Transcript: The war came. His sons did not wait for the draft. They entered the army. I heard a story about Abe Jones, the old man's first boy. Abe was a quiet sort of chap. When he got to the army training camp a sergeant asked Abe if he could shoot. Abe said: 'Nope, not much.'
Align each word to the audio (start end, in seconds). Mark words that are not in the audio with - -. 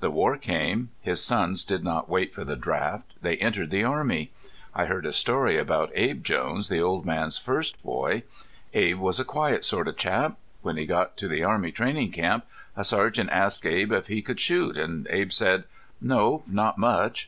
The 0.00 0.10
war 0.10 0.38
came. 0.38 0.88
His 1.02 1.22
sons 1.22 1.62
did 1.62 1.84
not 1.84 2.08
wait 2.08 2.32
for 2.32 2.42
the 2.42 2.56
draft. 2.56 3.12
They 3.20 3.36
entered 3.36 3.68
the 3.68 3.84
army. 3.84 4.30
I 4.74 4.86
heard 4.86 5.04
a 5.04 5.12
story 5.12 5.58
about 5.58 5.92
Abe 5.94 6.24
Jones, 6.24 6.70
the 6.70 6.80
old 6.80 7.04
man's 7.04 7.36
first 7.36 7.82
boy. 7.82 8.22
Abe 8.72 8.96
was 8.98 9.20
a 9.20 9.26
quiet 9.26 9.66
sort 9.66 9.86
of 9.86 9.98
chap. 9.98 10.38
When 10.62 10.78
he 10.78 10.86
got 10.86 11.18
to 11.18 11.28
the 11.28 11.44
army 11.44 11.70
training 11.70 12.12
camp 12.12 12.46
a 12.78 12.82
sergeant 12.82 13.28
asked 13.28 13.66
Abe 13.66 13.92
if 13.92 14.06
he 14.06 14.22
could 14.22 14.40
shoot. 14.40 14.78
Abe 15.10 15.32
said: 15.32 15.64
'Nope, 16.00 16.44
not 16.48 16.78
much.' 16.78 17.26